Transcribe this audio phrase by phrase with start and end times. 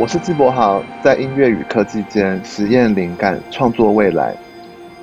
[0.00, 4.34] 我是纪柏豪，在音乐与科技间实验灵感，创作未来。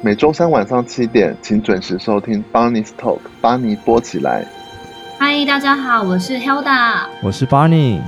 [0.02, 4.44] 每周三晚上七点，请准时收听 Barney's Talk，巴尼播起来。
[5.20, 8.02] 嗨，大家好，我是 Hilda，我是 Barney，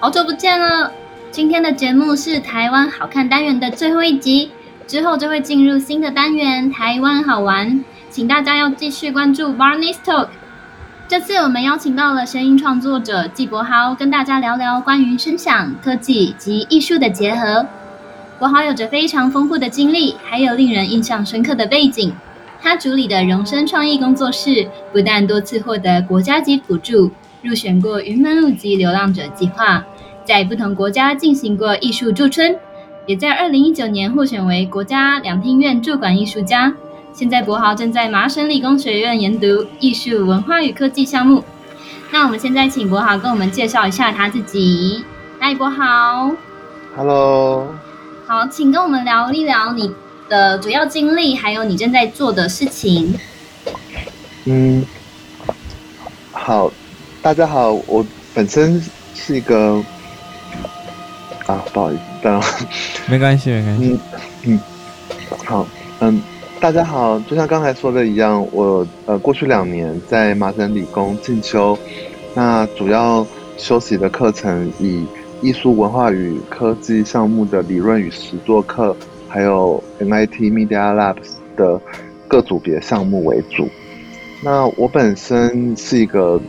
[0.00, 0.90] 好久不见了。
[1.30, 4.50] 今天的节目是台湾好看单元的最后一集，
[4.88, 10.26] 之后就会进入新的单元台湾好玩，请大家要继续关注 Barney's Talk。
[11.08, 17.64] 这次我们邀请到了声音创作者纪柏豪，跟大家聊聊关于声响、科技及艺术的结合。
[18.40, 22.12] 柏豪有着非常丰富的经历，还有令人印象深刻的背景。
[22.60, 27.08] 他主理的容声创意工作室，不但多次获得国家级补助，
[27.40, 29.84] 入选过云门舞集流浪者计划，
[30.24, 32.56] 在不同国家进行过艺术驻村，
[33.06, 36.74] 也在二零一九年获选为国家两厅院驻馆艺术家。
[37.16, 41.42] 现在柏豪正在麻省理工学院研读艺术文化与科技项目。
[42.10, 45.02] 那我们现在请柏豪跟我们介绍一下他自己。
[45.40, 46.30] 嗨，柏豪。
[46.94, 47.74] Hello。
[48.26, 49.94] 好，请跟我们聊一聊你
[50.28, 53.18] 的主要经历，还有你正在做的事情。
[54.44, 54.84] 嗯，
[56.32, 56.70] 好，
[57.22, 58.78] 大家好，我本身
[59.14, 59.82] 是一个
[61.46, 62.42] 啊，不好意思，等
[63.08, 64.00] 没关系，没关系。
[64.44, 64.60] 嗯嗯，
[65.46, 65.66] 好，
[66.00, 66.22] 嗯。
[66.58, 71.78] 大家好，就像刚才说的一样，我呃过去两年在麻省理工进修，
[72.34, 73.24] 那主要
[73.58, 75.04] 修习的课程以
[75.42, 78.96] 艺术文化与科技项目的理论与实作课，
[79.28, 81.80] 还有 MIT Media Labs 的
[82.26, 83.68] 各组别项目为主。
[84.42, 86.40] 那我本身是一个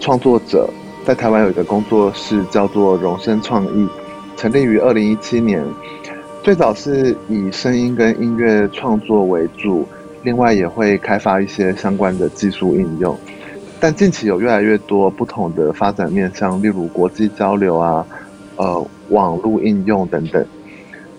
[0.00, 0.70] 创作者，
[1.04, 3.88] 在台湾有一个工作室叫做容声创意，
[4.36, 5.62] 成立于二零一七年。
[6.46, 9.84] 最早是以声音跟音乐创作为主，
[10.22, 13.18] 另外也会开发一些相关的技术应用。
[13.80, 18.06] 但近期有越来越多不同的发展面向，例如国际交流啊，
[18.54, 20.46] 呃，网络应用等等。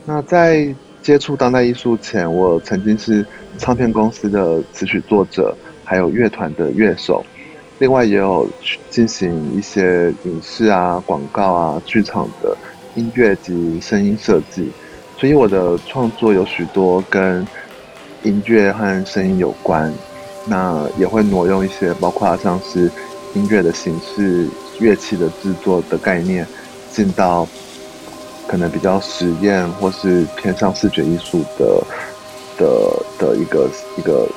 [0.06, 3.26] 那在接触当代艺术前，我曾经是
[3.58, 7.22] 唱片公司的词曲作者，还有乐团的乐手，
[7.80, 8.48] 另外也有
[8.90, 12.56] 进行一些影视啊、广告啊、剧场的
[12.96, 14.72] 音乐及声音设计。
[15.20, 17.46] 所以我的创作有许多跟
[18.24, 19.92] 音乐和声音有关，
[20.46, 22.92] 那也会挪用一些，包括像是
[23.34, 24.48] 音乐的形式、
[24.80, 26.46] 乐器的制作的概念，
[26.92, 27.48] 进到
[28.48, 31.84] 可能比较实验或是偏向视觉艺术的
[32.58, 32.68] 的
[33.18, 33.68] 的一个
[33.98, 34.28] 一个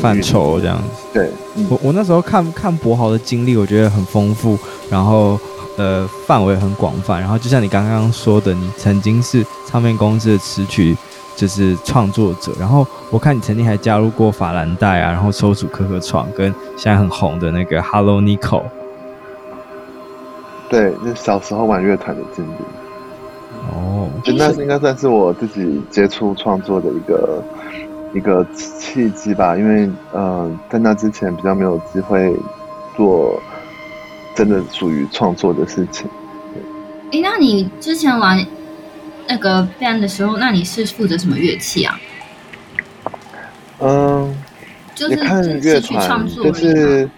[0.00, 1.04] 范畴这样子。
[1.14, 4.58] 对，嗯、我我那时候看看博豪的经历，我觉得很丰富，
[4.90, 5.38] 然后。
[5.76, 10.96] 呃，范围很广泛，然后就像你刚刚说的，你曾经是唱片公司的词曲
[11.36, 16.46] 就是创作者，然后我看你曾经还加入过法兰黛啊，然后抽组可可创，跟
[16.78, 18.62] 现在很红的那个 Hello Nico。
[20.70, 22.50] 对，那小时候玩乐团的经历。
[23.70, 27.44] 哦，就那是应该算是我自己接触创作的一个
[28.14, 32.34] 一个契机吧，因为呃，在那之前比较没有机会
[32.96, 33.38] 做。
[34.36, 36.06] 真的属于创作的事情。
[37.10, 38.38] 哎，那你之前玩
[39.26, 41.98] 那个 band 的时候，那你是负责什么乐器啊？
[43.80, 44.36] 嗯，
[44.94, 47.08] 就是看乐团，就是，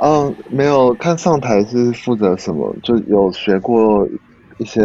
[0.00, 4.06] 嗯，没有看上台是负责什么，就有学过
[4.58, 4.82] 一些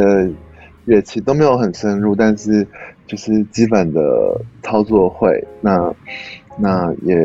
[0.86, 2.66] 乐器，都没有很深入，但是
[3.06, 4.02] 就是基本的
[4.64, 5.46] 操作会。
[5.60, 5.94] 那
[6.58, 7.18] 那也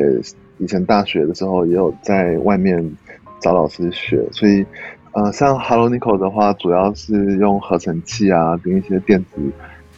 [0.58, 2.96] 以前大学的时候也有在外面。
[3.40, 4.64] 找老师学，所以，
[5.12, 9.40] 呃，像 Hello Nico 的话，主要是用合成器啊，跟一些电子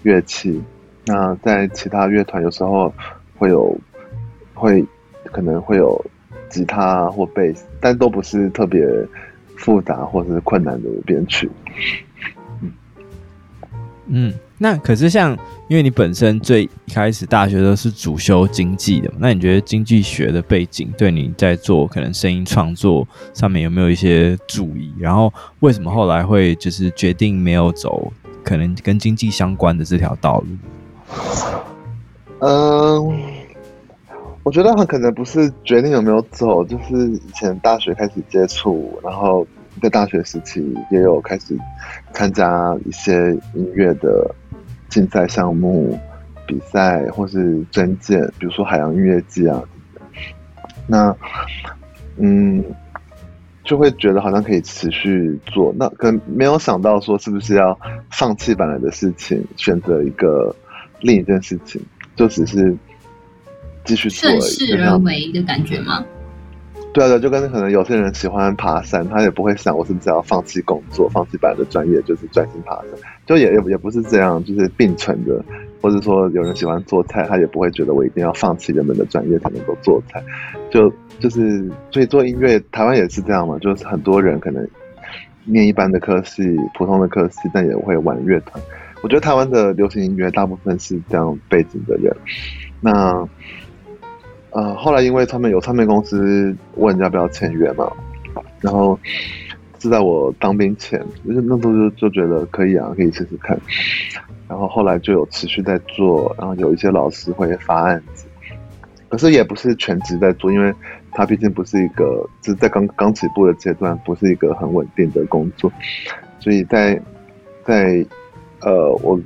[0.02, 0.62] 乐器。
[1.04, 2.92] 那在其他乐团，有时候
[3.36, 3.76] 会有，
[4.54, 4.84] 会
[5.24, 6.02] 可能会有
[6.48, 8.86] 吉他或贝斯，但都不是特别
[9.56, 11.50] 复杂或是困难的编曲。
[12.60, 12.72] 嗯。
[14.06, 15.36] 嗯那可是像，
[15.66, 23.04] 因为你本身最一开始大学都是主修经济的，那你觉得经济学的背景对你在做可能声音创作
[23.34, 24.94] 上面有没有一些注意？
[24.96, 28.12] 然后为什么后来会就是决定没有走
[28.44, 30.46] 可能跟经济相关的这条道路？
[32.38, 33.20] 嗯，
[34.44, 39.44] 我觉得很可能不是决定有没有走，就是以前大学开始接触，然后
[39.82, 41.58] 在大学时期也有开始
[42.12, 44.32] 参加一些音乐的。
[44.92, 45.98] 竞赛项目、
[46.46, 49.62] 比赛或是征件，比如说海洋音乐季啊，
[50.86, 51.16] 那
[52.18, 52.62] 嗯，
[53.64, 55.74] 就会觉得好像可以持续做。
[55.78, 57.78] 那可能没有想到说是不是要
[58.10, 60.54] 放弃本来的事情，选择一个
[61.00, 61.80] 另一件事情，
[62.14, 62.76] 就只是
[63.86, 64.40] 继续做而已。
[64.40, 66.04] 顺势而为的感觉吗？
[66.92, 72.90] 对啊，对，就跟可能有些人喜欢爬山，他也不会想我是不是要放弃工作，放弃本来的专业，就是专心爬山，
[73.24, 75.42] 就也也也不是这样，就是并存的。
[75.80, 80.22] 或者说有人喜欢做菜，他也不会觉得我一定要放弃人们的专业才能够做菜。
[80.70, 84.64] 就就是所以做音乐，台湾也是这样嘛，就是很多人可能
[85.44, 88.62] 念一般的科系、普通的科系，但也会玩乐团。
[89.02, 92.14] 我觉得台湾的流行音乐大部分是这样背景的人。
[92.80, 93.28] 那
[94.52, 97.90] 呃，后来因为他们有唱片公司问要不要签约嘛，
[98.60, 98.98] 然后
[99.78, 103.58] 是在我当兵前，就是那时候就就觉得可以啊，可以试试看。
[104.48, 108.26] 然后后来就有持续在做，然后有一些老师会发案子，
[109.08, 110.70] 可是也不是全职在做，因为
[111.12, 115.72] 他毕竟不是一个，就是在刚刚起步的阶段，不是一个很稳定的工作，
[116.38, 117.00] 所以在
[117.64, 118.04] 在
[118.60, 119.18] 呃我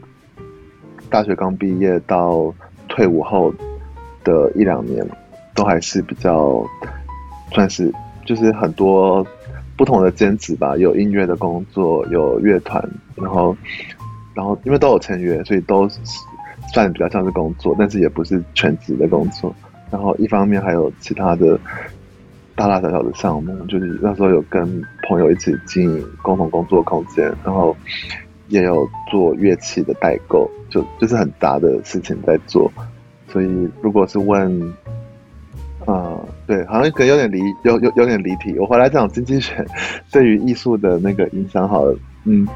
[1.11, 2.55] 大学刚毕业到
[2.89, 3.53] 退伍后
[4.27, 5.03] 的一两年，
[5.55, 6.63] 都还是比较
[7.53, 7.91] 算是
[8.27, 9.27] 就是很多
[9.79, 13.57] 不同的兼职吧，有音乐的工作，有乐团，然后。
[14.37, 15.89] 然后因为都有签约，所以都
[16.75, 19.51] 算比较像是工作，但是也不是全职的工作。
[19.91, 21.59] 然后一方面还有其他的
[22.55, 27.75] 大大小小的项目，就是那时候有跟朋友一起经营共同工作空间，然后
[28.49, 32.71] 也有做乐器的代购，就就是很杂的事情在做。
[33.37, 34.59] 所以如果是问，
[35.85, 38.59] 啊、呃，对，好像可能有点离有有有点离题。
[38.59, 39.63] 我回来讲经济学
[40.11, 41.95] 对于艺术的那个影响，好了，
[42.25, 42.49] 嗯，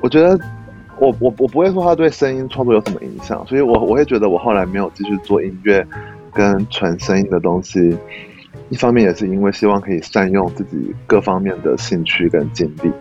[0.00, 0.38] 我觉得。
[0.98, 5.84] 我我我不会说他对声音创作有什么影响，所以我我会觉得我后来没有继续做音乐
[6.32, 7.96] 跟纯声音的东西，
[8.68, 12.92] 一方面也是因为希望可以善用自己各方面的兴趣跟精力。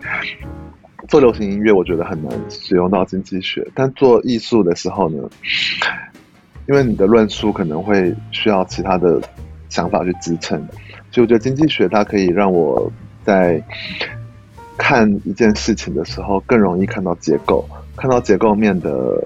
[1.09, 5.29] 做流行音乐我觉得很难使用到经济学，但做艺术的时候呢，
[6.67, 9.21] 因为你的论述可能会需要其他的
[9.69, 10.59] 想法去支撑，
[11.11, 12.91] 所以我觉得经济学它可以让我
[13.23, 13.61] 在
[14.77, 17.65] 看一件事情的时候更容易看到结构。
[17.97, 19.21] 看到结构面的，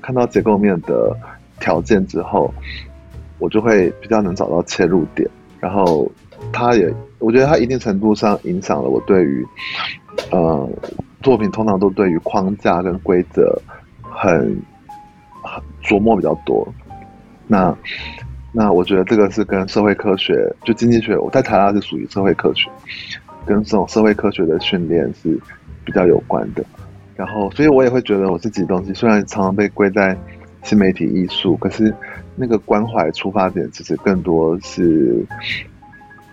[0.00, 1.14] 看到结构面的
[1.60, 2.54] 条件之后，
[3.38, 5.28] 我就会比较能找到切入点。
[5.60, 6.10] 然后，
[6.52, 9.44] 它也，我觉得它一定程度上影响了我对于，
[10.30, 10.68] 呃，
[11.20, 13.60] 作品通常都对于框架跟规则
[14.00, 14.56] 很，
[15.42, 16.66] 很琢磨比较多。
[17.46, 17.76] 那，
[18.52, 20.34] 那我觉得这个是跟社会科学，
[20.64, 22.68] 就经济学，我在台大是属于社会科学，
[23.46, 25.38] 跟这种社会科学的训练是
[25.84, 26.64] 比较有关的。
[27.14, 30.14] 然后，所以我也会觉得我自己东西虽然常常被归在
[30.62, 31.94] 新媒体艺术，可是
[32.34, 35.24] 那个关怀出发点其实更多是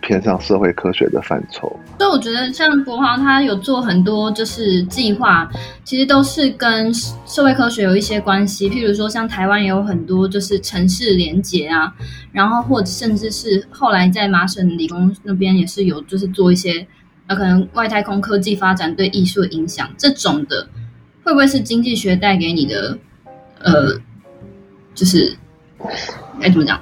[0.06, 1.80] 偏向社会科学的范畴。
[1.98, 5.50] 所以我觉得像国华他有做很多就是计划，
[5.84, 8.70] 其实都是跟社会科学有一些关系。
[8.70, 11.92] 譬如说像台湾也有很多就是城市连结啊，
[12.32, 16.86] 然后或甚至是后来在麻省理工那边也是有就是做一些。
[17.26, 20.68] 那可能外太空科技发展对艺术影响，这种的
[21.24, 22.98] 会不会是经济学带给你的？
[23.60, 23.98] 呃，
[24.94, 25.34] 就是
[26.42, 26.78] 该怎么讲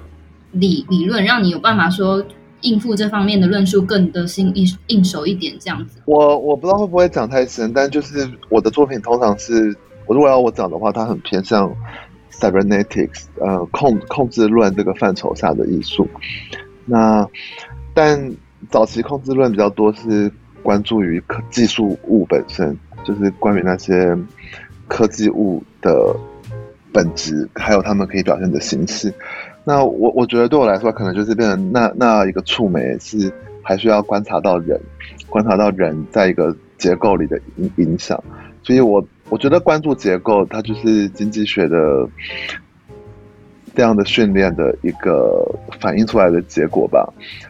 [0.52, 2.26] 理理论，让你有办法说
[2.62, 6.02] 应付这方面的论述更得心应应手一点，这样子。
[6.06, 9.76] 我我不知道会不会讲太深，但就是我的作品通常是，
[10.06, 11.76] 我如果要我讲的话，它很偏向
[12.32, 16.08] cybernetics，呃，控控制论这个范畴下的艺术。
[16.86, 17.28] 那
[17.94, 18.34] 但。
[18.70, 20.32] 早期控制论比较多是
[20.62, 24.16] 关注于科技术物本身，就是关于那些
[24.88, 26.16] 科技物的
[26.94, 29.12] 本质，还有他们可以表现的形式。
[29.64, 34.80] 那我我觉得对我来说，可能就是变成那那一个触媒是还需要观察到人，
[35.30, 38.22] 观察到人在一个结构里的影影响。
[38.64, 41.78] 所以我我觉得关注结构，它就是经济学的。
[43.74, 45.50] 这样的训练的一个
[45.80, 47.08] 反映出来的结果吧，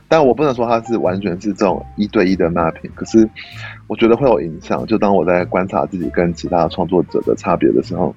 [0.08, 3.28] 但我不能说它是完全是这种一对一的拉平可是
[3.88, 4.86] 我觉得会有影响。
[4.86, 8.16] 就当我在观察自己跟其他创作者的差别的时候，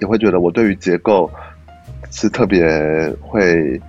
[0.00, 1.30] 也会觉得我对于结构
[2.12, 3.80] 是特别会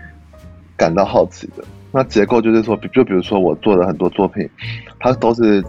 [0.76, 1.64] 感到好奇的。
[1.92, 4.50] 那结构就是说，就比如说我做的很多作品，
[5.00, 5.64] 它都是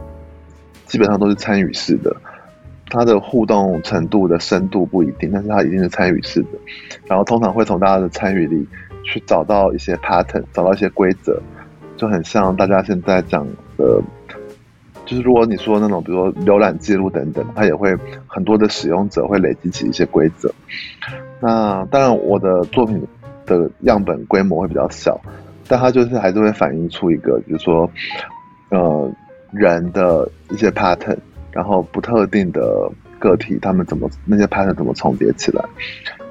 [0.87, 2.17] 基本上都是参与式的。
[2.87, 6.49] 它的互动程度的深度不一定，但是它一定是参与式的。
[7.07, 8.67] 然后通常会从大家的参与里
[9.03, 11.43] 去找到一些 pattern，找到一些规则，
[11.97, 13.45] 就很像大家现在讲
[13.77, 14.01] 的，
[15.05, 17.95] 就是如果你说那种，比如说浏览记录等等，它也会
[18.27, 20.55] 很多的使用者会累积起一些规则。
[21.45, 23.07] 那当然，我的作品
[23.45, 25.21] 的样本规模会比较小，
[25.69, 27.91] 但它就是还是会反映出一个，比如说，
[28.71, 29.13] 呃，
[29.53, 31.19] 人的一些 pattern。
[31.53, 35.63] 然后不特定的个体，他们怎么那些 pattern 怎么重叠起来？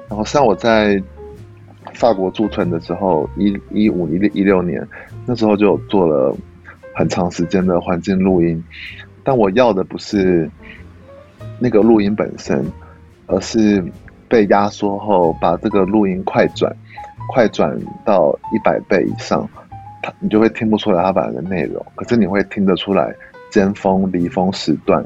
[0.08, 1.00] 然后像我在
[1.92, 4.86] 法国驻村的时候，一一五一六一六年，
[5.26, 6.36] 那时候就做了
[6.92, 8.62] 很长时间的环境录音，
[9.22, 10.50] 但我要的不是
[11.60, 12.62] 那个录音本身，
[13.26, 13.80] 而是
[14.28, 16.74] 被压缩后把这个录音快转，
[17.32, 19.48] 快转到一百倍以上，
[20.02, 23.14] 它你就会听不出来它本来的内容，可是你会听得出来
[23.50, 25.04] 尖峰、离峰时段，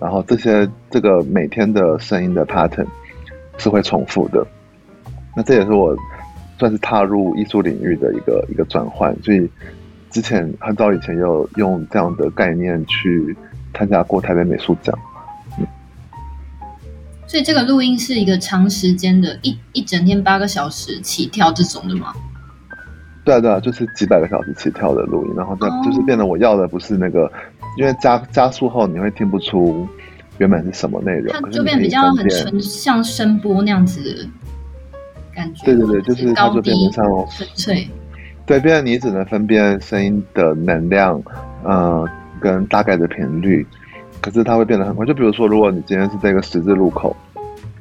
[0.00, 2.86] 然后这些这个每天的声音的 pattern
[3.58, 4.46] 是会重复的，
[5.36, 5.96] 那这也是我。
[6.56, 9.50] 算是踏入艺术领域的一个一个转换，所以
[10.08, 13.36] 之前很早以前有用这样的概念去
[13.74, 14.96] 参加过台北美术奖。
[17.34, 22.12] 嗯，所以这个录音是一个长时间的，一一整天八个小时起跳这种的吗？
[23.24, 27.28] 对啊，对啊，就是几百个小时起跳的录音，然后再就是变得我要的不是那个，
[27.76, 29.84] 因为加加速后你会听不出
[30.38, 34.28] 原本是什么内容，它就变比较很纯，像声波那样子。
[35.34, 37.88] 感觉对对对，就是它就变成像纯粹，
[38.46, 41.20] 对，变得你只能分辨声音的能量，
[41.64, 43.66] 呃，跟大概的频率，
[44.24, 45.04] 可是它会变得很快。
[45.04, 47.14] 就比如说，如果你今天是在一个十字路口，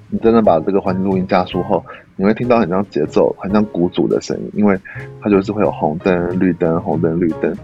[0.10, 1.82] 你真的把这个环境录音加速后，
[2.18, 4.78] 你会听到很像节奏，很像鼓组的声音，因为
[5.22, 7.56] 它就是会有红灯、绿灯、红灯、绿灯。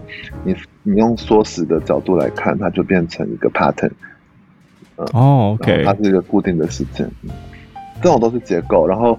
[0.44, 3.90] 你你用缩时的角度来看，它就变成一个 pattern。
[4.96, 7.06] 嗯、哦，OK，它是一个固定的时间。
[8.00, 9.18] 这种都是结构，然后。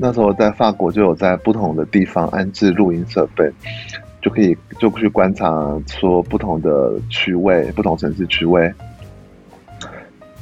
[0.00, 3.50] 那时候在法国就有在不同的地方安置录音设备，
[4.22, 5.50] 就可以就去观察
[5.88, 8.72] 说不同的区位、不同城市区位，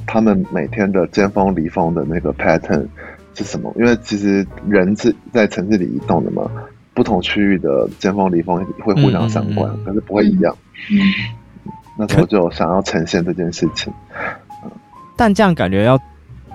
[0.07, 2.87] 他们每天的尖峰离峰的那个 pattern
[3.35, 3.73] 是什么？
[3.77, 6.51] 因为其实人是在城市里移动的嘛，
[6.95, 10.57] 不同区域的尖峰离峰会互相相关，嗯、可是不会一样。
[10.91, 10.99] 嗯，
[11.99, 13.93] 那时候就想要呈现这件事情，
[15.17, 15.99] 但这样感觉要。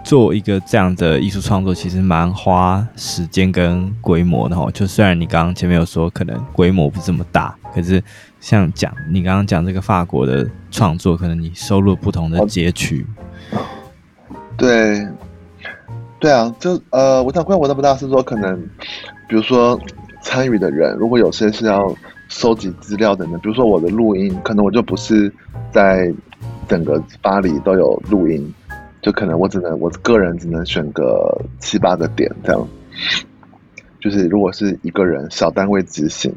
[0.04, 4.68] 做一个这样的艺术创作，其实蛮花时间跟规模的哈。
[4.74, 8.04] 就虽然你刚刚前面有说可能规模不这么大，可是
[8.40, 13.06] 像讲你刚刚讲这个法国的创作，可能你收录不同的街区。
[14.58, 15.08] 对，
[16.20, 18.60] 对啊，就呃，我想规模都不大，是说可能，
[19.28, 19.80] 比如说
[20.22, 21.94] 参与的人，如果有些是要
[22.30, 25.34] 收集资料的人，比如说我的录音，可能我就不是
[25.72, 26.14] 在
[26.68, 28.54] 整个巴黎都有录音。
[29.02, 32.68] 就可能我只能我个人只能选个七八个点这样，
[34.00, 36.32] 就是如果是一个人小单位执行，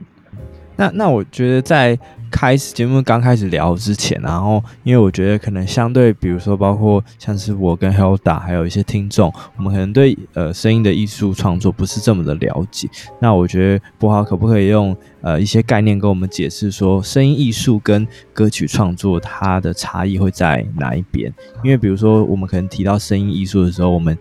[0.76, 1.98] 那那我觉得在
[2.30, 12.88] 开始节目刚开始聊之前，然后因为我觉得可能相对比如说包括像是我跟 Hilda 还有一些听众，我们可能对呃声音的艺术创作不是这么的了解，
[13.20, 14.96] 那我觉得柏豪可不可以用？
[15.24, 21.32] 呃，一些概念跟我们解释说，声音艺术跟歌曲创作它的差异会在哪一边？
[21.62, 24.18] 因为比如说，我们可能提到声音艺术的时候，我们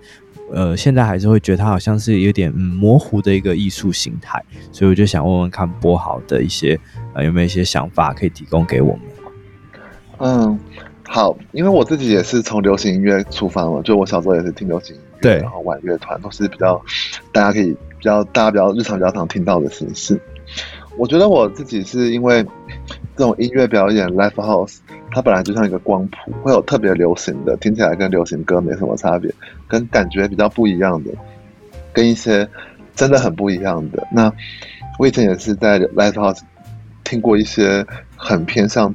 [0.53, 4.41] 呃现在还是会觉得它好像是有点、嗯、模糊的一个艺术形态，
[4.71, 6.79] 所以我就想问问看波豪的一些
[7.13, 9.01] 呃有没有一些想法可以提供给我们？
[10.19, 10.59] 嗯，
[11.05, 16.81] 好，因为我自己也是从流行音乐出发嘛，就我小时候也是听流行音乐，对，然后玩乐团都是比较
[17.31, 20.19] 大家可以比较大家比较日常比较常听到的形式。
[20.95, 22.45] 我觉得我自己是因为
[23.17, 24.77] 这种音乐表演 live house，
[25.13, 29.31] 它本来就像一个光谱，会有特别流行的，听起来跟流行歌没什么差别，
[29.67, 31.11] 跟感觉比较不一样的，
[31.93, 32.49] 跟一些
[32.95, 34.07] 真的很不一样的。
[34.11, 34.33] 那
[34.97, 36.41] 我以前也是在 live house
[37.03, 38.93] 听过一些很偏向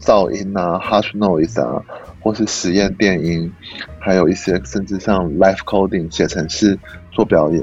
[0.00, 1.80] 噪音啊、harsh noise 啊，
[2.20, 3.52] 或是实验电音，
[4.00, 6.76] 还有一些甚至像 live coding 写程式
[7.12, 7.62] 做表演。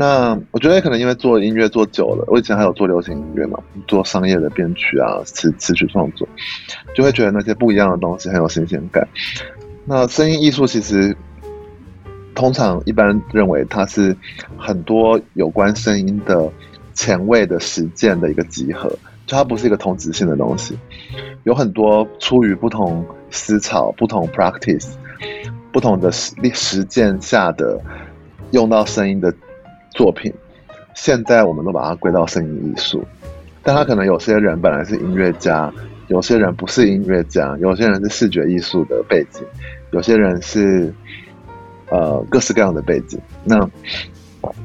[0.00, 6.28] 那我觉得可能因为做音乐做久了，我以前还有做流行音乐嘛，做商业的编曲啊、词词曲创作，
[6.94, 9.04] 就会觉得那些不一样的东西很有新鲜感。
[9.84, 11.16] 那声音艺术其实
[12.32, 14.16] 通常一般认为它是
[14.56, 16.48] 很多有关声音的
[16.94, 18.88] 前卫的实践的一个集合，
[19.26, 20.78] 就它不是一个同质性的东西，
[21.42, 24.90] 有很多出于不同思潮、不同 practice、
[25.72, 27.80] 不同的实实践下的
[28.52, 29.34] 用到声音的。
[29.98, 30.32] 作品，
[30.94, 33.04] 现在我们都把它归到声音艺术，
[33.64, 35.72] 但他可能有些人本来是音乐家，
[36.06, 39.42] 有些人不是音乐家，有些人是视觉艺术的背景，
[39.90, 40.94] 有些人是
[41.90, 43.18] 呃各式各样的背景。
[43.42, 43.68] 那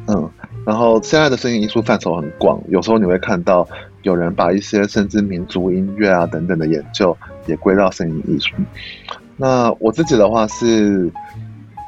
[0.06, 0.30] 嗯，
[0.68, 3.68] 然后现在的声音艺术范畴很广，有时候你会看到
[4.04, 8.54] 有人把一些甚至民族音乐啊等等的研究也归到声音艺术。
[9.36, 11.12] 那我自己的话是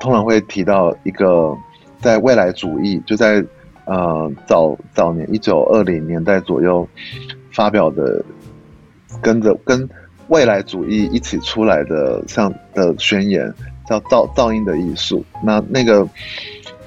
[0.02, 1.56] 通常会提到一个。
[2.02, 3.44] 在未来主义就在
[3.86, 6.88] 呃早早年一九二零年代左右
[7.52, 8.24] 发表的，
[9.22, 9.88] 跟着跟
[10.28, 13.54] 未来主义一起出来的像的宣言，
[13.88, 15.24] 叫噪噪音的艺术。
[15.44, 16.08] 那那个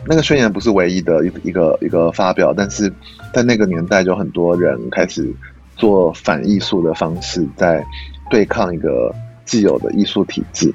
[0.06, 2.92] 那个宣言不是唯一的一一个一个发表，但是
[3.32, 5.32] 在那个年代就很多人开始
[5.76, 7.84] 做反艺术的方式，在
[8.28, 10.74] 对抗一个既有的艺术体制，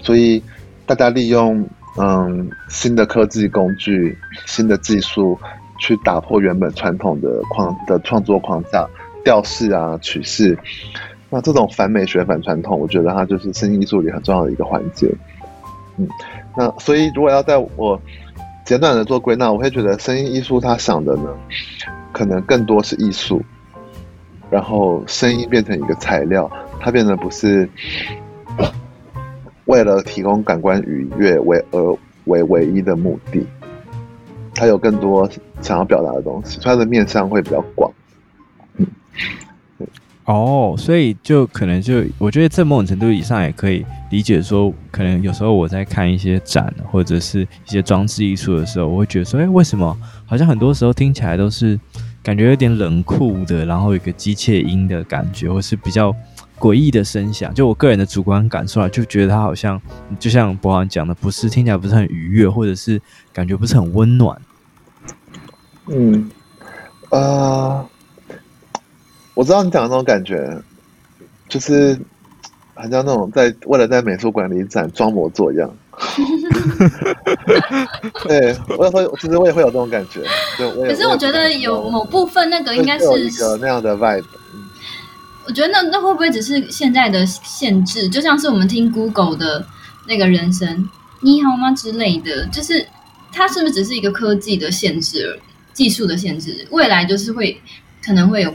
[0.00, 0.42] 所以
[0.86, 1.64] 大家利用
[1.96, 5.38] 嗯新的科技工具、新的技术
[5.78, 8.86] 去打破原本传统的框的创作框架、
[9.24, 10.58] 调式啊、曲式。
[11.30, 15.12] 那这种反美学、反传统，我觉得它就是声音艺术里很重要的一个环节。
[15.96, 16.08] 嗯，
[16.56, 18.00] 那所以如果要在我
[18.64, 21.28] 简短的做归纳，我会觉得声音艺术它想的呢，
[22.12, 23.42] 可能更多是艺术，
[24.50, 27.68] 然后声音变成一个材料，它变得不是
[29.74, 33.44] 为了提供感官愉悦为而为唯一的目的，
[34.54, 35.28] 它有更多
[35.60, 37.90] 想要表达的东西，所以它的面向会比较广。
[40.26, 51.78] 哦所以就可能就我觉得在某种程度以上也可以理解说，可能有时候我在看一些展或者是一些装置艺术的时候，我会觉得说，哎，为什么好像很多时候听起来都是
[52.22, 56.14] 感觉有点冷酷的，然后有一个机械音的感觉，或是比较
[56.58, 57.52] 诡异的声响。
[57.54, 59.80] 就我个人的主观感受啊，就觉得它好像
[60.18, 63.00] 就像博豪讲的，不是听起来不是很愉悦，或者是
[63.32, 64.40] 感觉不是很温暖。
[65.88, 66.30] 嗯，
[67.10, 67.84] 啊、uh。
[69.34, 70.56] 我知道你讲的那种感觉，
[71.48, 71.98] 就是
[72.72, 75.68] 好像那种在为了在美术馆里展装模作样。
[78.28, 80.22] 对，我也会，其实我也会有这种感觉。
[80.56, 84.24] 就我也，可是我觉得有某部分那个应该是一个那样的 vibe。
[85.46, 88.08] 我觉得那那会不会只是现在的限制？
[88.08, 89.66] 就像是我们听 Google 的
[90.08, 90.88] 那个人声
[91.22, 92.86] “你好吗”之类的，就是
[93.32, 95.40] 它是不是只是一个科技的限制、
[95.72, 96.66] 技术的限制？
[96.70, 97.60] 未来就是会
[98.04, 98.54] 可能会有。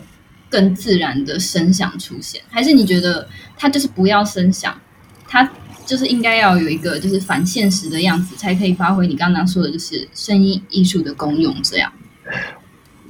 [0.51, 4.75] 更自然的声响出现，还是你觉得它就是不要声响，
[5.27, 5.47] 它
[5.85, 11.55] 就是应该要有一个就是反现实的样子，才可以发挥你刚刚说的，就是声音艺术的功用。
[11.61, 11.93] 这样，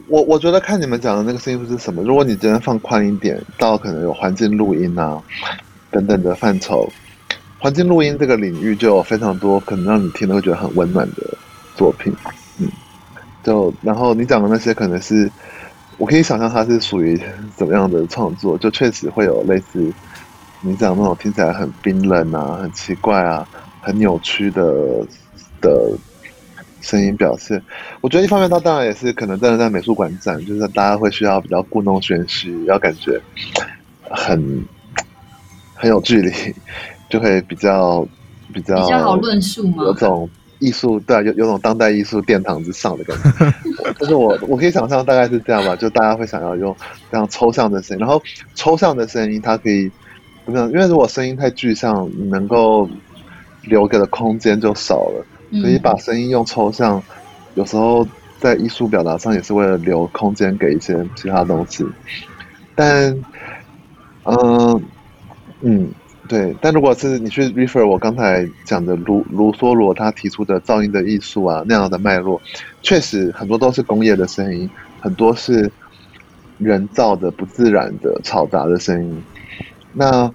[0.09, 2.01] 我我觉得看你们讲的那个声音是什么。
[2.03, 5.21] 如果你真的放宽一点，到可能有环境录音啊
[5.91, 6.91] 等等的范畴，
[7.59, 11.37] 环境录音这个领域就有非常多可能让你听了会觉得很温暖的
[11.75, 12.13] 作品。
[12.57, 12.67] 嗯，
[13.43, 15.31] 就然后你讲的那些可能是。
[15.97, 17.21] 我可以想象它是属于
[17.57, 19.91] 怎么样的创作，就确实会有类似
[20.61, 23.45] 你讲那种听起来很冰冷啊、很奇怪啊、
[23.81, 25.05] 很扭曲的
[25.59, 25.91] 的
[26.81, 27.61] 声音表现。
[28.01, 33.19] 我觉得一方面它当然也是可能真的在美术馆展，就是大家会需要比较故弄玄虚，要感觉
[34.09, 34.63] 很
[35.75, 36.31] 很有距离，
[37.09, 38.07] 就会比较
[38.53, 39.83] 比较比较好论述吗？
[39.83, 40.29] 有种。
[40.61, 46.75] 艺术对啊，有有种当代艺术殿堂之上的感觉， 就是我我可以想象大概是这样吧，就大家会想要用
[47.09, 48.21] 这样抽象的声音，然后
[48.55, 49.89] 抽象的声音它可以
[50.43, 50.69] 怎么样？
[50.69, 52.89] 因为如果声音太具象，能够
[53.63, 57.01] 留给的空间就少了，所以把声音用抽象，
[57.55, 58.07] 有时候
[58.39, 61.85] 在艺术表达上也是为了留空间给一些其他东西，
[62.75, 63.11] 但
[64.23, 64.83] 嗯嗯。
[65.61, 65.91] 嗯
[66.29, 72.39] 对，但如果是你去 refer 我刚才讲的卢卢梭罗他提出的噪音的艺术啊，那样的脉络，
[72.83, 74.69] 确实很多都是工业的声音，
[75.01, 75.71] 很多是
[76.59, 79.23] 人造的、不自然的、嘈杂的声音。
[79.91, 80.31] 那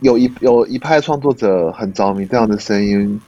[0.00, 3.18] 有一有一派创作者很着迷这样的声音，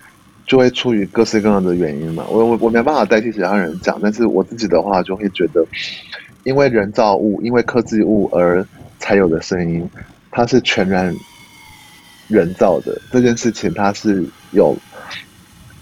[0.52, 2.26] 就会出于各式各样的原因嘛。
[2.28, 5.64] 我我我没办法代替其他人讲，但是我自己的话就会觉得，
[6.44, 8.62] 因为人造物、因为科技物而
[8.98, 9.88] 才有的声音。
[10.30, 11.14] 它是全然
[12.28, 14.76] 人造的这件事情，它是有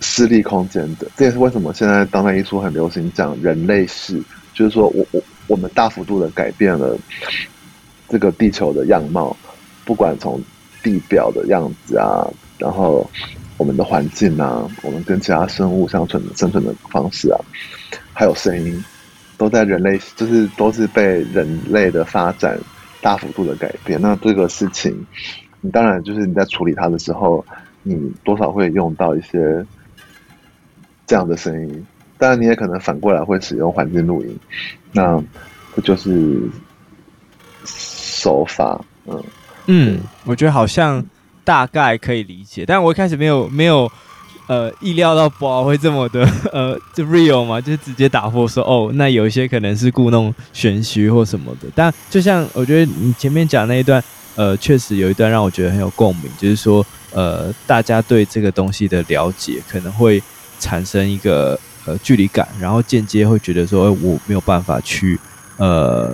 [0.00, 1.08] 私立空间的。
[1.16, 4.22] 这也是为什么现在当代艺术很流行讲人类世，
[4.54, 6.96] 就是说我我我们大幅度的改变了
[8.08, 9.36] 这个地球的样貌，
[9.84, 10.40] 不管从
[10.80, 12.22] 地表的样子啊，
[12.56, 13.10] 然后
[13.60, 17.38] 我们的环境啊，我们跟其他生物相存的生存的方式啊，
[18.14, 18.82] 还有声音，
[19.36, 21.02] 都在人类就是都是被
[21.34, 22.58] 人类的发展。
[23.02, 24.94] 大幅度的改变，那这个事情，
[25.62, 27.42] 你当然就是你在处理它的时候，
[27.82, 29.64] 你多少会用到一些
[31.06, 31.86] 这样的声音，
[32.18, 34.38] 当然你也可能反过来会使用环境录音，
[34.92, 35.18] 那
[35.74, 36.42] 这就是
[37.64, 39.24] 手法，嗯
[39.64, 41.02] 嗯，我觉得好像
[41.50, 43.90] 大概可以理解，但我一开始没有没有。
[44.46, 51.68] 呃，意料到宝会这么的 呃，就 real 嘛，就是直接打破说哦，那有一些可能是故弄玄虚或什么的。
[51.72, 54.02] 但就像我觉得你前面讲那一段，
[54.34, 60.20] 呃，确实有一段让我觉得很有共鸣，就是说呃，大家对这个东西的了解可能会
[60.58, 65.16] 产生一个呃距离感，然后间接会觉得说我没有办法去
[65.58, 66.12] 呃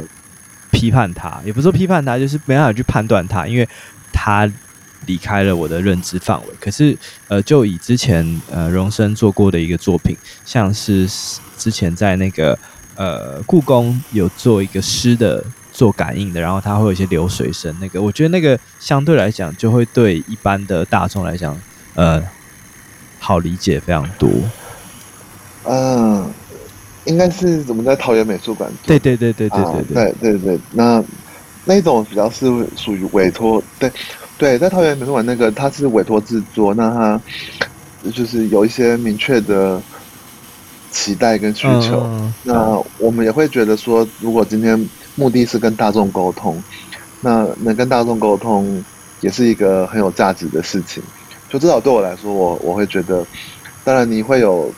[0.71, 3.67] 批判它，也不是说批判它，就是没办法去判断它，因为
[4.13, 4.47] 它
[5.07, 6.47] 离开了我的认知范围。
[6.61, 6.97] 可是，
[7.29, 11.09] 呃，就以之前呃荣生做过的一个作品，像是
[11.57, 12.59] 之前在那个
[12.95, 15.43] 呃故宫有做一个诗的
[15.73, 21.59] 做感应的，然后它会有一些流水声，那个我觉得那个相对来讲就会对一般的大众来讲，
[21.95, 22.23] 呃，
[23.19, 24.31] 好理解非常多。
[25.65, 26.31] 嗯，
[27.05, 28.71] 应该是怎么在桃园美术馆？
[28.85, 31.03] 对对对对对对对、对对，那。
[31.69, 33.91] 那种比较是属于委托，对，
[34.39, 37.21] 对，在桃园美术馆那个，它是委托制作，那它
[38.11, 39.81] 就是有一些明确的
[40.91, 42.03] 期待跟需求。
[42.05, 46.63] 嗯、那我们也会觉得说，如果今天目的是跟大众沟通，
[47.21, 48.85] 那能跟大众沟通
[49.21, 51.03] 也是一个很有价值的事情。
[51.49, 53.25] 就至少对我来说，我我会觉得，
[53.85, 54.71] 当然你会有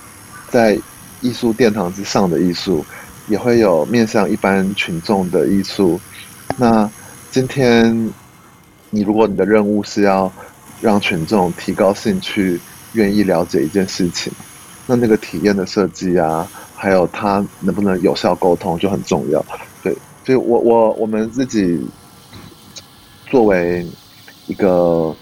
[0.51, 0.79] 在
[1.21, 2.85] 艺术殿堂之上的艺术，
[3.27, 6.01] 也会有面向一般群众的艺术。
[6.57, 6.89] 那
[7.31, 8.13] 今天，
[8.91, 10.33] 你如果你的任务是要
[10.81, 12.61] 让群众提高兴趣，
[12.93, 14.33] 愿意了解一件事情，
[14.87, 19.45] 那那个体验的设计啊，还有它能不能有效沟通就很重要。
[19.83, 19.93] 对，
[20.25, 21.79] 所以我我我们自己
[23.27, 23.87] 作为
[24.47, 25.15] 一个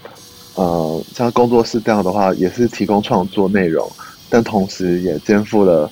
[0.55, 3.91] 呃像工作室这样的话，也是提供创作内容，
[4.29, 5.91] 但同时也肩负了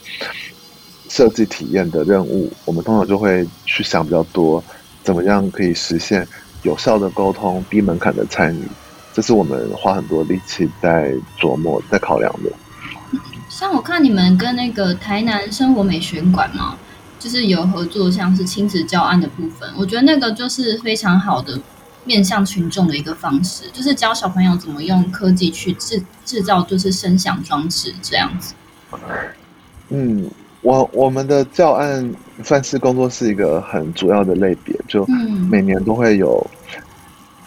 [1.09, 2.49] 设计体验的任务。
[2.63, 4.63] 我们通常就会去想比较多。
[5.03, 6.27] 怎么样可以实现
[6.65, 8.67] 有效的沟通、低门槛的参与？
[9.13, 12.51] 这是我们花很多力气在琢磨、在考量的。
[13.47, 16.75] 像我看你们跟那个台南生活美学馆嘛，
[17.17, 21.58] 就是有合作，像是亲子教案的部分，我觉得那个就是非常好的
[22.04, 28.54] 面向群众的一个方式，就是教小朋友怎么用科技去制制造，就是声响装置这样子。
[29.89, 30.30] 嗯。
[30.65, 32.12] 我我们的教案
[32.43, 35.06] 算是工作室一个很主要的类别，就
[35.47, 36.45] 每年都会有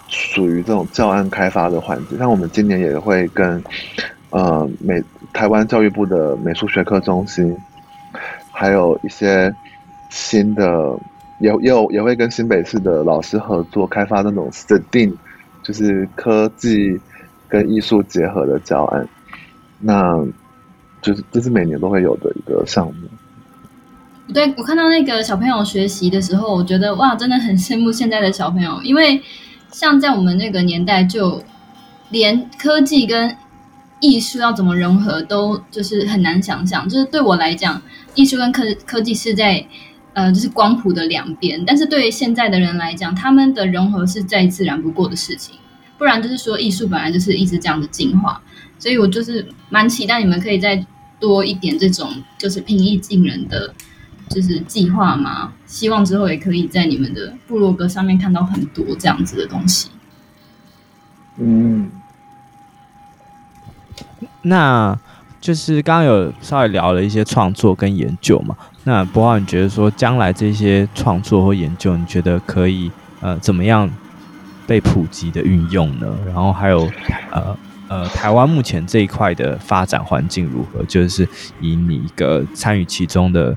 [0.06, 2.16] 属于这种教案开发的环节。
[2.16, 3.60] 像我们今年也会跟
[4.30, 5.02] 呃美
[5.32, 7.56] 台湾教育部的美术学科中心，
[8.52, 9.52] 还有一些
[10.10, 10.96] 新的
[11.40, 15.12] 也也有也会跟新北市的老师合作开发那种 STEAM，
[15.64, 16.96] 就是科技
[17.48, 19.08] 跟艺术结合的教案。
[19.80, 20.24] 那
[21.00, 22.94] 就是这是每年都会有的一个项目。
[24.32, 29.22] 对，我看到那个小朋友学习的时候，我觉得哇，真的很羡慕现在的小朋友，因为
[29.72, 31.42] 像在我们那个年代，就
[32.10, 33.34] 连科技跟
[34.00, 36.86] 艺术要怎么融合，都就是很难想象。
[36.86, 37.80] 就是对我来讲，
[38.14, 39.64] 艺术跟科科技是在
[40.12, 41.64] 呃，就是光谱的两边。
[41.66, 45.56] 但是对于现在的人来讲，他们的融合是再自然不过的事情。
[45.96, 48.40] 不然就是说，艺术本来就是一直这样的进化。
[48.78, 50.84] 所以我就是蛮期待你们可以再
[51.18, 53.74] 多一点这种就是平易近人的
[54.28, 59.90] 就是计划嘛，希望之后也可以在你们的部落格上面看到很多这样子的东西。
[61.38, 61.90] 嗯，
[64.42, 64.96] 那
[65.40, 73.90] 就是刚刚有稍微聊了一些创作跟研究嘛，那柏皓你觉得说将来这些创作或研究，你觉得可以呃怎么样
[74.66, 76.06] 被普及的运用呢？
[76.26, 76.88] 然后还有
[77.32, 77.56] 呃。
[77.88, 80.84] 呃，台湾目前这一块的发展环境如何？
[80.84, 81.26] 就是
[81.60, 83.56] 以你一个参与其中的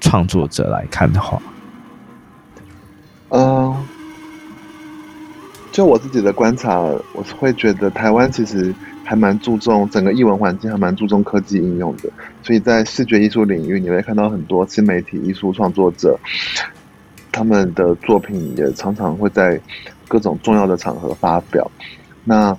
[0.00, 1.42] 创作者来看的话，
[3.30, 3.74] 嗯，
[5.72, 6.78] 就我自己的观察，
[7.14, 12.08] 我是会觉得台湾其实还蛮注重整个艺文环境，还蛮注重科技应用的。
[12.44, 16.16] 所以在视觉艺术领域，你会看到很多新媒体艺术创作者，
[17.32, 19.60] 他们的作品也常常会在
[20.06, 21.68] 各种重要的场合发表。
[22.22, 22.56] 那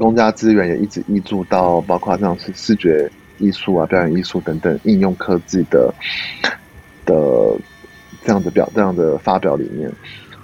[0.00, 5.92] 公家资源也一直挹注到，包括像是视觉艺术啊、表演艺术等等应用科技的
[7.04, 7.14] 的
[8.24, 9.92] 这样的表、这样的发表里面。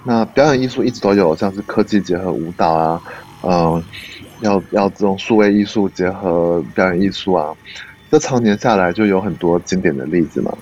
[0.03, 3.01] 那表演艺术一直都有，像是科技结合舞蹈啊，
[3.41, 3.83] 嗯、
[4.41, 7.51] 要要这种数位艺术结合表演艺术啊，
[8.11, 10.55] 这常年下来就有很多经典的例子嘛，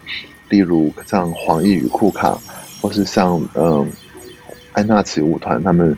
[0.48, 2.40] 例如像黄奕与库卡，
[2.82, 3.86] 或是像嗯、
[4.72, 5.94] 安娜奇舞团他们。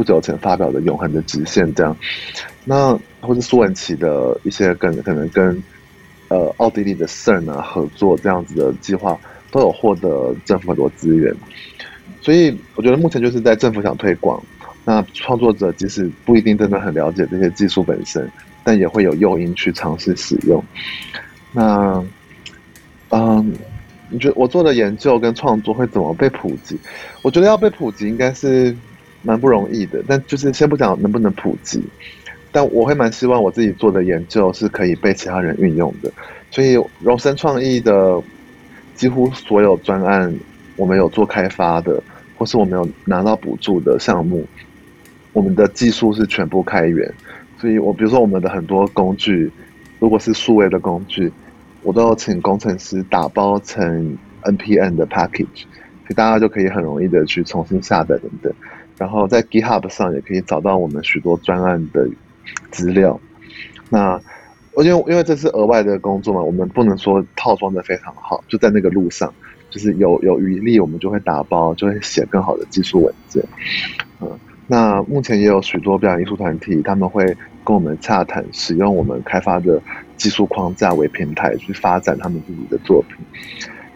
[0.00, 1.94] 不久前发表的《永恒的直线》这样，
[2.64, 5.62] 那或是苏文琪的一些跟可能跟
[6.28, 11.36] 呃奥地利的 CERN 啊合作这样子的计划，都有获得政府很多资源。
[12.22, 14.42] 所以我觉得目前就是在政府想推广，
[14.86, 18.26] 那创作者即使不一定真的很了解这些技术本身，
[18.64, 20.64] 但也会有诱因去尝试使用。
[21.52, 22.02] 那
[23.10, 23.52] 嗯，
[24.08, 26.80] 你觉得我做的研究跟创作会怎么被普及？
[27.20, 28.74] 我觉得要被普及应该是。
[29.22, 31.82] 蛮不容易的，但就是先不讲能不能普及，
[32.50, 36.10] 但我会蛮希望我自己做的研究是可以被其他人运用的。
[36.50, 38.20] 所以荣生创意的
[38.94, 40.34] 几乎所有专案，
[40.76, 42.02] 我们有做开发的，
[42.36, 44.46] 或是我们有拿到补助的项目，
[45.32, 47.12] 我们的技术是全部开源，
[47.58, 49.50] 所以我比如说我们的很多工具，
[49.98, 51.30] 如果是数位的工具，
[51.82, 58.52] 我都要请工程师打包成 NPM 的 package，所以大家就可以很容易的去重新下载等等。
[59.00, 62.06] 然后在 GitHub 上也可以找到我们许多专案的
[62.70, 63.18] 资料。
[63.88, 64.20] 那
[64.76, 69.32] 因为因为这是额外的工作嘛，我们不能说套装的非常好，就在那个路上，
[69.70, 73.42] 就是有有余力，我们就会打包，就会写更好的技术文件。
[74.20, 77.24] 嗯，那目前也有许多表演艺术团体，他们会
[77.64, 79.80] 跟我们洽谈，使用我们开发的
[80.18, 83.16] 技术框架为平台去发展他们自己的作品。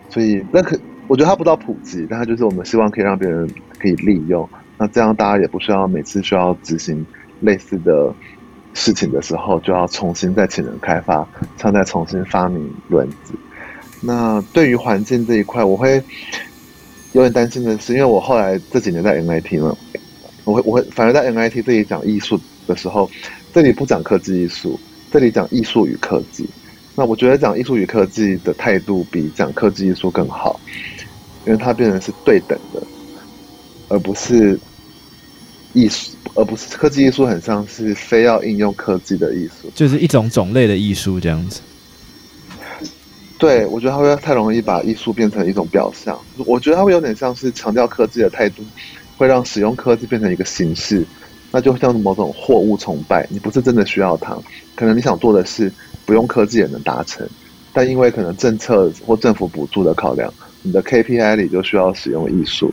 [0.09, 3.47] 所以那可我觉得它不到普及，但它就是我们希望可以让别人
[3.79, 4.49] 可以利用。
[4.77, 7.05] 那这样大家也不需要每次需要执行
[7.41, 8.13] 类似的
[8.75, 13.35] 事情的时候，就要重新再请人开发，像再重新发明轮子。
[14.01, 16.03] 那对于环境这一块，我会
[17.13, 19.77] 有点担心的是，因为我后来这几年在 MIT 嘛，
[20.45, 23.09] 我会我会反而在 MIT 这里讲艺术的时候，
[23.53, 24.79] 这里不讲科技艺术，
[25.11, 26.49] 这里讲艺术与科技。
[26.97, 30.61] 那我觉得讲艺术与科技的态度比讲科技艺术更好，
[31.47, 32.83] 因为它变成是对等的。
[33.95, 34.59] 而不是
[35.73, 41.61] 艺术，而不是科技艺术，很像是非要应用科技的艺术，就是一种种类的艺术这样子。
[43.39, 46.19] 对，我觉得它会太容易把艺术变成一种表象。
[46.45, 48.65] 我觉得它会有点像是强调科技的态度，
[49.17, 51.07] 会让使用科技变成一个形式，
[51.53, 53.25] 那就像某种货物崇拜。
[53.31, 54.37] 你不是真的需要它，
[54.75, 55.71] 可能你想做的事
[56.05, 57.29] 不用科技也能达成，
[57.73, 62.73] 但因为可能政策或政府补助的考量，你的 KPI 里就需要使用艺术。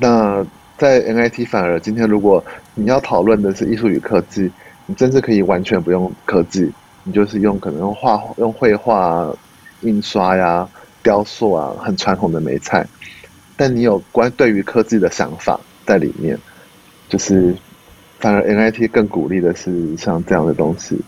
[0.00, 0.44] 那
[0.78, 2.42] 在 MIT 反而今天，如果
[2.74, 4.50] 你要讨论的是艺术与科技，
[4.86, 6.72] 你真是可以完全不用科技，
[7.04, 9.30] 你就是用可能用画、用绘画、
[9.82, 10.66] 印刷呀、
[11.02, 12.86] 雕塑啊，很传统的媒材，
[13.58, 16.38] 但你有关对于科技的想法在里面，
[17.10, 17.54] 就是
[18.18, 20.98] 反而 MIT 更鼓励的是像这样的东西，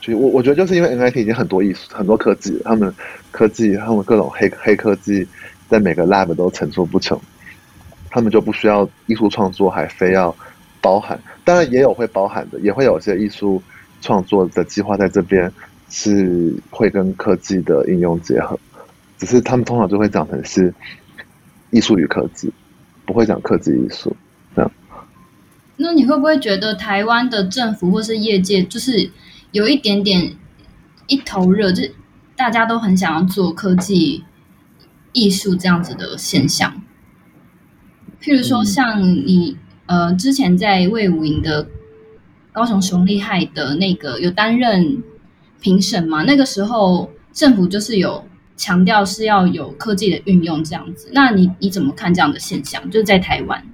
[0.00, 2.94] 就我我觉得就是因为 MIT 已经很多艺术、很多科技，他们
[3.30, 5.28] 科技、他们各种黑黑科技。
[5.68, 7.16] 在每个 lab 都层出不穷，
[8.10, 10.34] 他们就不需要艺术创作，还非要
[10.80, 11.18] 包含。
[11.44, 13.62] 当然也有会包含的，也会有些艺术
[14.00, 15.50] 创作的计划在这边
[15.88, 18.58] 是会跟科技的应用结合，
[19.16, 20.74] 只是他们通常就会讲成是
[21.70, 22.52] 艺术与科技，
[23.06, 24.14] 不会讲科技艺术
[24.54, 24.70] 这样。
[25.76, 29.10] 那你会不会觉得台湾的政府或是业界就是
[29.52, 30.36] 有一点点
[31.06, 31.82] 一头热，就
[32.36, 34.24] 大家都很想要做科技？
[35.12, 36.72] 艺术这样子的现象，
[38.20, 39.56] 譬如说像你、
[39.86, 41.66] 嗯、呃之前在魏武营的
[42.52, 45.02] 高雄熊厉害的那个有担任
[45.60, 46.22] 评审嘛？
[46.24, 48.24] 那个时候政府就是有
[48.56, 51.08] 强调是要有科技的运用这样子。
[51.12, 52.90] 那你你怎么看这样的现象？
[52.90, 53.64] 就是在台湾，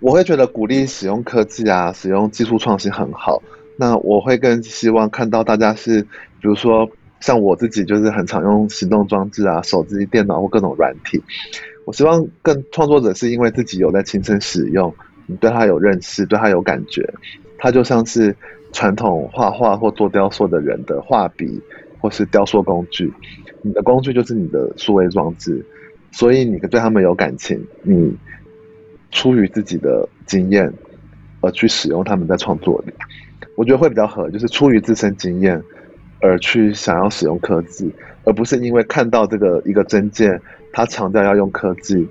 [0.00, 3.42] 我会觉得鼓励使用科技啊，使用技术创新很好。
[3.78, 6.90] 那我会更希望看到大家是，比如说。
[7.20, 11.22] 像我自己就是很常用行动装置啊、手机、电脑或各种软体。
[11.84, 14.92] 我希望更创作者是因为自己有在亲身使用，
[15.26, 17.08] 你对他有认识，对他有感觉。
[17.58, 18.34] 他就像是
[18.72, 21.60] 传统画画或做雕塑的人的画笔
[21.98, 23.12] 或是雕塑工具，
[23.62, 25.64] 你的工具就是你的数位装置，
[26.10, 28.14] 所以你对他们有感情，你
[29.10, 30.70] 出于自己的经验
[31.40, 32.92] 而去使用他们在创作里，
[33.54, 35.62] 我觉得会比较合，就是出于自身经验。
[36.20, 37.92] 而去想要使用科技，
[38.24, 40.40] 而不是因为看到这个一个征件，
[40.72, 42.08] 他强调要用科技，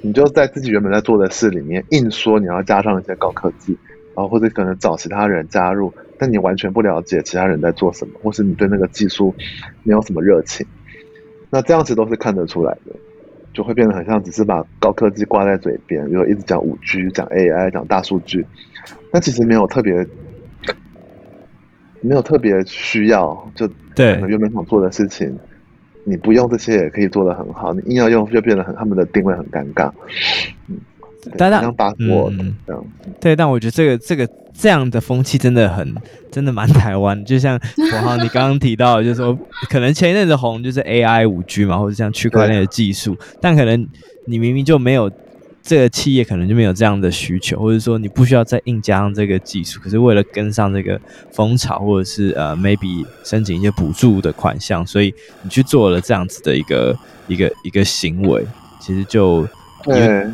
[0.00, 3.76] 你就在自己原本在做的事里面硬说你要加上一些高科技，
[4.14, 9.34] 然后或者可能找其他人加入，但你完全不了解其他人在做什么，或是你对那个技术
[9.82, 10.66] 没有什么热情，
[11.50, 12.92] 那这样子都是看得出来的，
[13.52, 18.44] 就会变得很像只是把高科技挂在嘴边，比如一直讲五 G、讲 AI、讲大数据，
[19.12, 20.06] 但其实没有特别。
[22.04, 25.36] 没有特别需要，就对原本想做的事情，
[26.04, 27.72] 你不用这些也可以做得很好。
[27.72, 29.90] 你硬要用，就变得很他们的定位很尴尬。
[30.68, 30.76] 嗯，
[31.38, 32.30] 当然，像把握
[32.66, 32.84] 这样。
[33.20, 35.94] 对，但我觉得这个这个这样的风气真的很，
[36.30, 37.24] 真的蛮台湾。
[37.24, 37.58] 就像
[37.90, 39.38] 国豪你刚刚提到，就是说
[39.70, 43.88] 可能前一阵子红就是 AI 五 G 嘛，或者像区块链的技术，但可能
[44.26, 45.10] 你明明就没有。
[45.64, 51.00] 这个企业可能就没有这样的需求，或者说你不需要再硬加上这个技术，可是为了跟上这个
[51.32, 56.94] 风潮，或者是呃 maybe 申请一些补助的款项，所以你去做了这样子的一个
[57.28, 58.44] 一个一个行为，
[58.78, 59.48] 其实就
[59.86, 60.26] 有对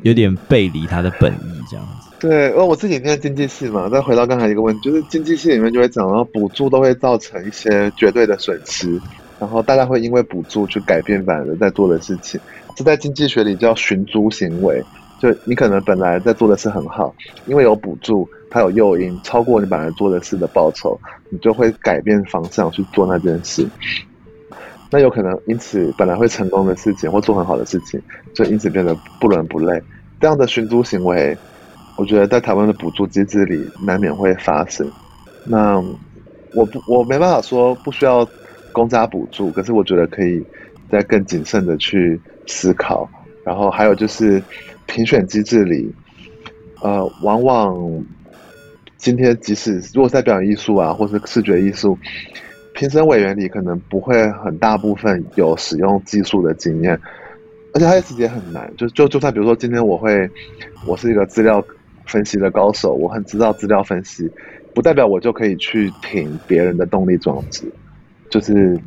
[0.00, 2.08] 有点背离它的本意这样子。
[2.18, 8.98] 对，因为我自己念经济系嘛，再回到刚才一个问题，就是经济系里面就会讲到补助都会造成一些绝对的损失。
[9.38, 12.40] 然后大家会因为补助去改变本来的在做的事情，
[12.74, 14.82] 这在经济学里叫寻租行为。
[15.20, 17.14] 就你可能本来在做的事很好，
[17.46, 23.64] 因为有补助，它有诱因，超过你本来做的事的报酬，你就会改变方向去做那件事。
[24.90, 28.02] 那有可能因此本来会成功的事情或做很好的事情，
[28.34, 29.80] 就因此变得不伦不类。
[30.20, 31.38] 这样的寻租行为，
[31.96, 34.90] 我觉得在台湾的补助机制里难免会发生。
[35.44, 35.80] 那
[36.52, 38.28] 我不我没办法说不需要
[38.72, 40.44] 公家补助，可是我觉得可以
[40.90, 43.08] 再更谨慎的去思考。
[43.44, 44.42] 然后还有就是。
[44.84, 45.90] 评选机制里，
[46.82, 48.04] 呃，往往
[48.98, 51.96] 今天即使如果在表演艺术啊，或是视觉艺术，
[52.74, 56.98] 评审委员里可能不会很大部分有使用技术的经验，
[57.72, 58.70] 而且它其实也很难。
[58.76, 60.28] 就就就算比如说今天我会，
[60.86, 61.64] 我是一个资料
[62.04, 64.30] 分析的高手，我很知道资料分析，
[64.74, 67.64] 不代表我就可以去评别人的动力装置。
[68.28, 68.78] 就是，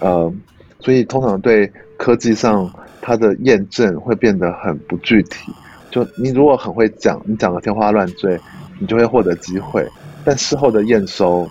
[0.00, 0.32] 呃，
[0.80, 2.70] 所以通常对科技上。
[3.02, 5.52] 它的验证会变得很不具体，
[5.92, 8.36] 就你如果很会讲，你讲的天花乱坠，
[8.80, 9.86] 你就会获得机会。
[10.24, 11.48] 但事后的验收，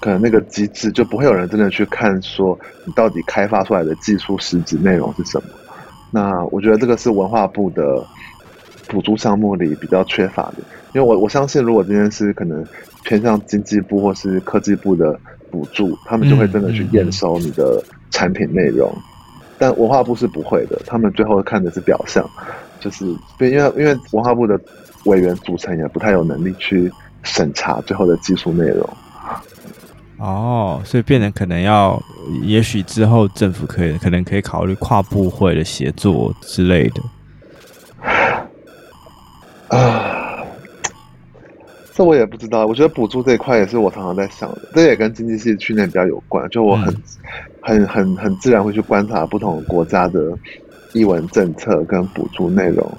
[0.00, 5.48] 可能那个机制就不会有人真的去看，说你到底开发出来的技术实质内容是什么。
[6.10, 8.02] 那我觉得这个是文化部的
[8.86, 10.60] 补助项目里比较缺乏的，
[10.94, 12.64] 因为我我相信，如果今天是可能
[13.04, 15.20] 偏向经济部或是科技部的
[15.50, 18.90] 补助，他们就会真的去验收你的产品内容。
[19.58, 22.24] 但文化部是不会的，他们最后看的是表象，
[22.80, 23.04] 就是
[23.40, 24.58] 因为因为文化部的
[25.04, 26.92] 委员组成也不太有能力去
[27.22, 28.88] 审查最后的技术内容。
[30.18, 32.02] 哦，所以变成可能要，
[32.42, 37.02] 也许之后政府可以可能可以考虑跨部会的协作之类的。
[39.68, 40.17] 啊，
[41.98, 42.64] 这我也不知道。
[42.64, 46.48] 我觉得补助这一块也是我常常在想的，这也跟经济系训练比较有关。
[46.48, 46.94] 就我很。
[46.94, 47.02] 嗯
[47.60, 50.32] 很很很自然会去观察不同国家的
[50.94, 52.90] 译文政策跟补助内容。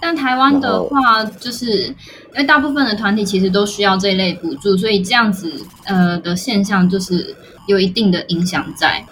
[0.00, 1.94] 但台湾的话，就是因
[2.38, 5.52] 为大部分的团体其实都需要这一类补助，所以这样子
[5.84, 7.34] 呃的现象就是
[7.66, 9.04] 有一定的影响在。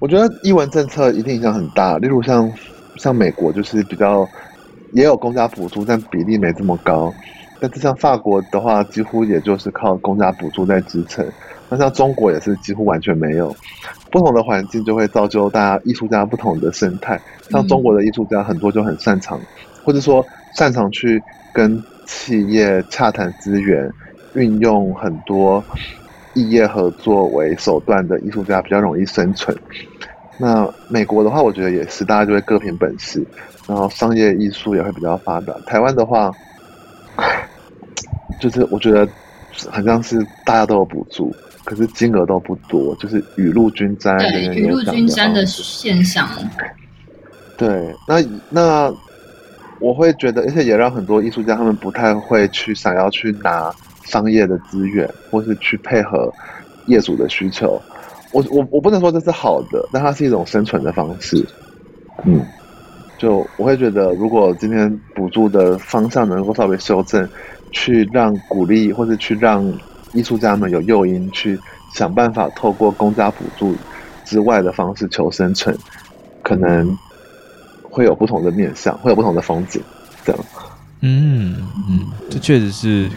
[0.00, 2.52] 我觉得译文政策一定影响很大，例如像
[2.96, 4.28] 像美国就是比较
[4.92, 7.14] 也有公家补助，但比例没这么高。
[7.58, 11.26] 但是像法国的话，几乎也就是靠公家补助在支撑。
[11.70, 13.56] 那像中国也是几乎完全没有，
[14.10, 17.20] 不同的环境就会造就大家艺术家不同的生态。
[17.50, 19.40] 像中国的艺术家很多就很擅长，
[19.82, 23.90] 或者说擅长去跟企业洽谈资源，
[24.34, 25.64] 运用很多
[26.34, 29.56] 异业合作为手段的艺术家比较容易生存。
[30.38, 33.24] 那美国的话，我觉得也是，大家就会各凭本事，
[33.66, 35.52] 然后商业艺术也会比较发达。
[35.66, 36.30] 台湾的话，
[38.40, 39.08] 就是我觉得
[39.70, 41.34] 好像是大家都有补助。
[41.64, 46.28] 可是金额都不多，就是雨露均沾，对，雨露均沾的现象。
[47.58, 48.94] 对，那那
[49.80, 56.32] 我会觉得，而且也让很多艺术家他们不太会去想要去拿商业的资源，或是去配合
[56.86, 57.82] 业主的需求。
[58.32, 61.44] 我我我不能说这是好的，但它是一种生存的方式。
[62.24, 62.40] 嗯，
[63.18, 67.28] 就我会觉得，如果今天补助的方向能够稍微修正，
[67.72, 69.72] 去让鼓励，或者去让。
[70.12, 71.58] 艺术家们有诱因去
[71.92, 73.74] 想办法透过公家补助
[74.24, 75.76] 之外的方式求生存，
[76.42, 76.96] 可能
[77.82, 79.82] 会有不同的面向，会有不同的风景，
[80.24, 80.44] 这样。
[81.00, 81.56] 嗯
[81.90, 83.10] 嗯，这确实是。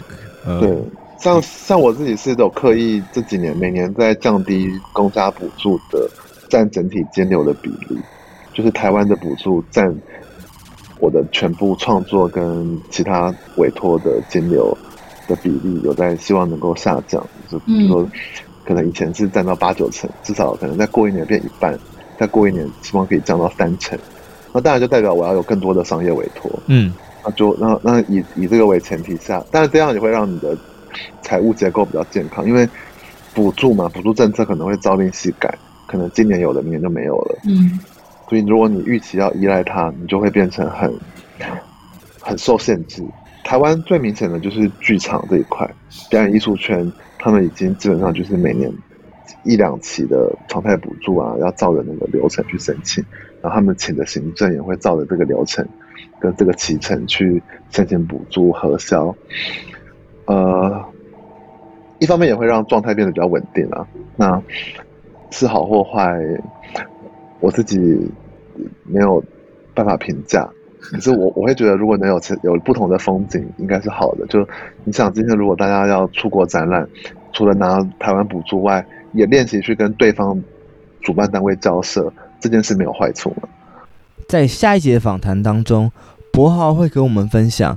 [0.44, 0.76] 呃、对，
[1.20, 6.10] 像像我自己是有刻意这几年每年在降低公家补助的
[6.48, 7.98] 占整体金流的比例，
[8.52, 9.94] 就是台湾的补助占
[10.98, 14.76] 我的全部创作跟其他委托的金流。
[15.28, 18.10] 的比例有在希望能够下降，就比如说，
[18.64, 21.78] 可能以前是占到八九成，至少可能再过一年变一半，
[22.18, 23.96] 再过一年希望可以降到三成。
[24.52, 26.92] 那当然就代表我要有更多的商业委托，嗯，
[27.24, 30.58] 那就那那以以这个为前提下，但是这样也会让你的
[31.22, 32.68] 财务结构比较健康，因为
[33.34, 35.52] 补助嘛，补助政策可能会朝令夕改，
[35.86, 37.78] 可能今年有的明年就没有了，嗯，
[38.28, 40.92] 所以如果你预期要依赖它，你就会变成很
[42.20, 43.04] 很受限制。
[43.42, 45.68] 台湾最明显的就是剧场这一块，
[46.10, 48.70] 表演艺术圈，他们已经基本上就是每年
[49.42, 53.02] 一两期的常态补助啊，要照着那个流程去申请，
[53.40, 55.66] 然后他们请的行政也会照着这个流程
[56.20, 59.12] 跟这个期程去申请补助核销。
[60.30, 60.84] 呃，
[61.98, 63.84] 一方面也会让状态变得比较稳定啊。
[64.14, 64.40] 那
[65.32, 66.16] 是好或坏，
[67.40, 67.78] 我自己
[68.84, 69.22] 没有
[69.74, 70.48] 办法评价。
[70.78, 74.26] 可是我我会觉得，如果能有有不同的风景，应该是好的。
[74.28, 74.46] 就
[74.84, 76.88] 你想，今天如果大家要出国展览，
[77.32, 80.40] 除了拿台湾补助外，也练习去跟对方
[81.02, 83.48] 主办单位交涉，这件事没有坏处嘛。
[84.28, 85.90] 在下一节访谈当中，
[86.32, 87.76] 柏豪会跟我们分享，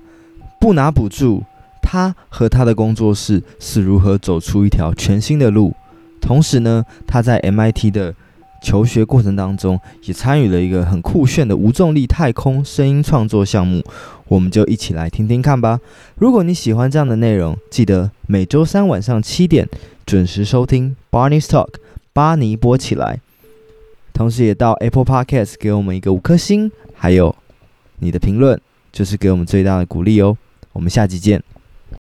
[0.60, 1.44] 不拿补助，
[1.84, 5.76] 他和他的工作室是如何走出一条全新的路。
[6.20, 8.16] 同时呢，他在 MIT 的
[8.64, 13.84] 求学过程当中，也参与了一个很酷炫的无重力太空声音创作项目。
[14.30, 15.80] 我们就一起来听听看吧。
[16.16, 19.68] 如果你喜欢这样的内容，记得每周三晚上七点
[20.06, 21.74] 准时收听 Barney's Talk，
[22.14, 23.20] 巴尼播起来。
[24.14, 27.36] 同时也到 Apple Podcast 给我们一个五颗星，还有
[28.00, 28.60] 你的评论，
[28.92, 30.38] 就是给我们最大的鼓励哦。
[30.72, 31.44] 我们下集见。